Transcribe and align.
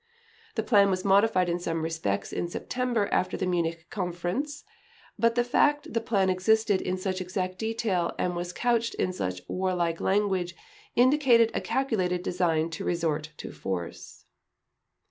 The 0.55 0.63
plan 0.63 0.89
was 0.89 1.05
modified 1.05 1.47
in 1.47 1.59
some 1.59 1.83
respects 1.83 2.33
in 2.33 2.47
September 2.47 3.07
after 3.11 3.37
the 3.37 3.45
Munich 3.45 3.85
Conference, 3.91 4.63
but 5.19 5.35
the 5.35 5.43
fact 5.43 5.93
the 5.93 6.01
plan 6.01 6.27
existed 6.27 6.81
in 6.81 6.97
such 6.97 7.21
exact 7.21 7.59
detail 7.59 8.15
and 8.17 8.35
was 8.35 8.51
couched 8.51 8.95
in 8.95 9.13
such 9.13 9.43
war 9.47 9.75
like 9.75 10.01
language 10.01 10.55
indicated 10.95 11.51
a 11.53 11.61
calculated 11.61 12.23
design 12.23 12.71
to 12.71 12.83
resort 12.83 13.29
to 13.37 13.51
force. 13.51 14.25